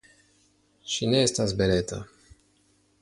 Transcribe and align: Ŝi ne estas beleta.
Ŝi 0.93 1.09
ne 1.11 1.21
estas 1.27 1.55
beleta. 1.63 2.03